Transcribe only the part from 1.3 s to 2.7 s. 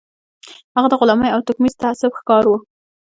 او توکميز تعصب ښکار و